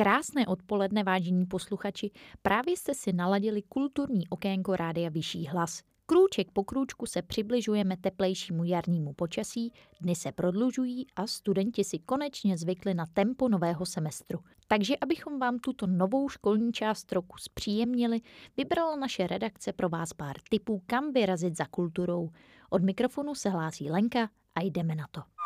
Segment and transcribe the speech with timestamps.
[0.00, 2.10] Krásné odpoledne, vážení posluchači,
[2.42, 5.82] právě jste si naladili kulturní okénko Rádia Vyšší hlas.
[6.06, 12.56] Krůček po krůčku se přibližujeme teplejšímu jarnímu počasí, dny se prodlužují a studenti si konečně
[12.56, 14.38] zvykli na tempo nového semestru.
[14.68, 18.20] Takže abychom vám tuto novou školní část roku zpříjemnili,
[18.56, 22.30] vybrala naše redakce pro vás pár tipů, kam vyrazit za kulturou.
[22.70, 25.39] Od mikrofonu se hlásí Lenka a jdeme na to.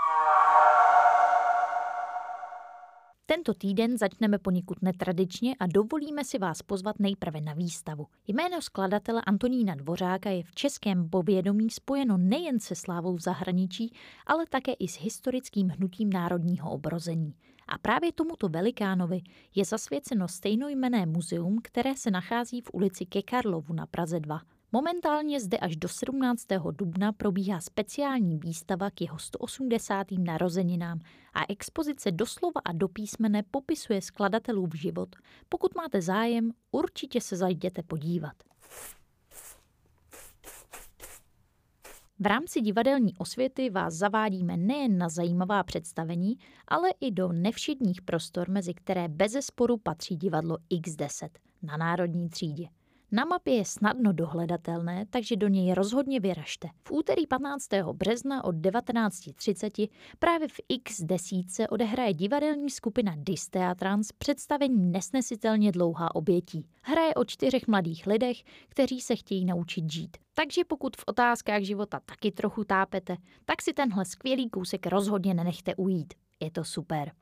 [3.26, 8.06] Tento týden začneme poněkud netradičně a dovolíme si vás pozvat nejprve na výstavu.
[8.26, 13.92] Jméno skladatele Antonína Dvořáka je v českém povědomí spojeno nejen se slávou v zahraničí,
[14.26, 17.34] ale také i s historickým hnutím národního obrození.
[17.68, 19.20] A právě tomuto velikánovi
[19.54, 24.40] je zasvěceno stejnojmené muzeum, které se nachází v ulici Ke Karlovu na Praze 2.
[24.74, 26.46] Momentálně zde až do 17.
[26.70, 30.06] dubna probíhá speciální výstava k jeho 180.
[30.18, 31.00] narozeninám
[31.34, 35.08] a expozice doslova a do písmene popisuje skladatelův život.
[35.48, 38.32] Pokud máte zájem, určitě se zajděte podívat.
[42.18, 46.34] V rámci divadelní osvěty vás zavádíme nejen na zajímavá představení,
[46.68, 51.28] ale i do nevšedních prostor, mezi které bezesporu patří divadlo X10
[51.62, 52.68] na Národní třídě.
[53.14, 56.68] Na mapě je snadno dohledatelné, takže do něj rozhodně vyražte.
[56.88, 57.68] V úterý 15.
[57.92, 66.66] března od 19.30 právě v X desíce odehraje divadelní skupina Disteatrans představení nesnesitelně dlouhá obětí.
[66.82, 68.36] Hraje o čtyřech mladých lidech,
[68.68, 70.16] kteří se chtějí naučit žít.
[70.34, 75.74] Takže pokud v otázkách života taky trochu tápete, tak si tenhle skvělý kousek rozhodně nenechte
[75.74, 76.14] ujít.
[76.40, 77.12] Je to super.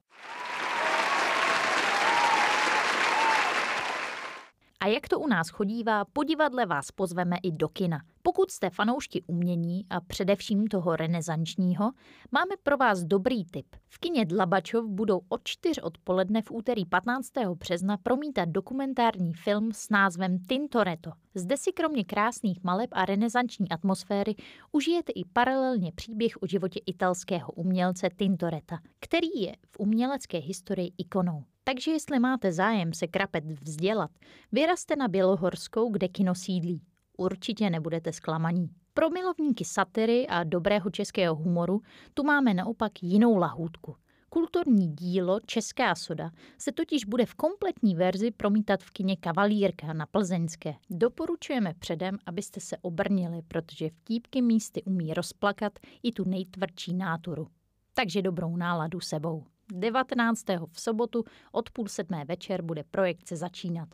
[4.83, 8.03] A jak to u nás chodívá, po divadle vás pozveme i do kina.
[8.23, 11.93] Pokud jste fanoušti umění a především toho renesančního,
[12.33, 13.67] máme pro vás dobrý tip.
[13.89, 17.31] V kině Dlabačov budou od 4 odpoledne v úterý 15.
[17.55, 21.11] března promítat dokumentární film s názvem Tintoretto.
[21.35, 24.35] Zde si kromě krásných maleb a renesanční atmosféry
[24.73, 31.45] užijete i paralelně příběh o životě italského umělce Tintoretta, který je v umělecké historii ikonou.
[31.65, 34.11] Takže jestli máte zájem se krapet vzdělat,
[34.53, 36.83] vyrazte na Bělohorskou, kde kino sídlí.
[37.19, 38.69] Určitě nebudete zklamaní.
[38.95, 41.81] Pro milovníky satyry a dobrého českého humoru
[42.15, 43.97] tu máme naopak jinou lahůdku.
[44.29, 50.07] Kulturní dílo Česká soda se totiž bude v kompletní verzi promítat v kině Kavalírka na
[50.07, 50.75] Plzeňské.
[50.91, 55.73] Doporučujeme předem, abyste se obrnili, protože vtípky místy umí rozplakat
[56.03, 57.47] i tu nejtvrdší náturu.
[57.95, 59.45] Takže dobrou náladu sebou.
[59.73, 60.45] 19.
[60.73, 63.89] v sobotu od půl sedmé večer bude projekce začínat.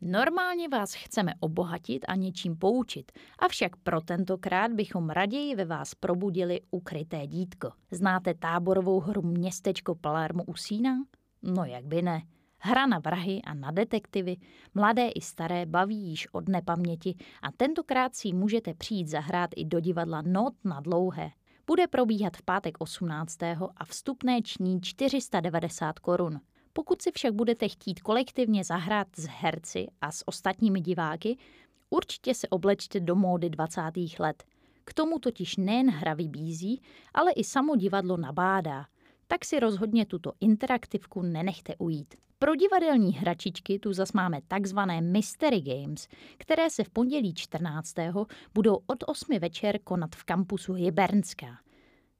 [0.00, 6.60] Normálně vás chceme obohatit a něčím poučit, avšak pro tentokrát bychom raději ve vás probudili
[6.70, 7.70] ukryté dítko.
[7.90, 10.96] Znáte táborovou hru Městečko Palermo u Sína?
[11.42, 12.22] No jak by ne.
[12.62, 14.36] Hra na vrahy a na detektivy,
[14.74, 19.80] mladé i staré baví již od nepaměti a tentokrát si můžete přijít zahrát i do
[19.80, 21.30] divadla Not na dlouhé.
[21.66, 23.42] Bude probíhat v pátek 18.
[23.76, 26.40] a vstupné ční 490 korun.
[26.72, 31.36] Pokud si však budete chtít kolektivně zahrát s herci a s ostatními diváky,
[31.90, 33.80] určitě se oblečte do módy 20.
[34.18, 34.44] let.
[34.84, 36.82] K tomu totiž nejen hra vybízí,
[37.14, 38.86] ale i samo divadlo nabádá.
[39.26, 42.14] Tak si rozhodně tuto interaktivku nenechte ujít.
[42.42, 46.08] Pro divadelní hračičky tu zas máme takzvané Mystery Games,
[46.38, 47.94] které se v pondělí 14.
[48.54, 51.58] budou od 8 večer konat v kampusu Hybernská.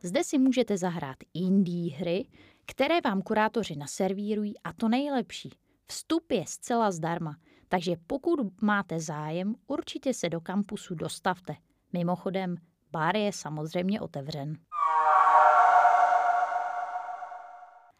[0.02, 2.28] Zde si můžete zahrát indie hry,
[2.66, 5.50] které vám kurátoři naservírují a to nejlepší.
[5.86, 7.36] Vstup je zcela zdarma,
[7.68, 11.56] takže pokud máte zájem, určitě se do kampusu dostavte.
[11.92, 12.56] Mimochodem,
[12.92, 14.56] bar je samozřejmě otevřen.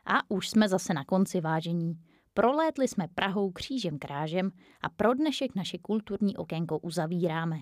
[0.07, 2.10] A už jsme zase na konci vážení.
[2.35, 7.61] Prolétli jsme Prahou křížem krážem a pro dnešek naše kulturní okénko uzavíráme.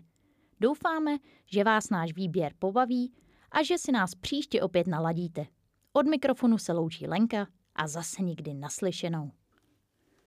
[0.60, 3.12] Doufáme, že vás náš výběr pobaví
[3.50, 5.46] a že si nás příště opět naladíte.
[5.92, 9.30] Od mikrofonu se loučí Lenka a zase nikdy naslyšenou.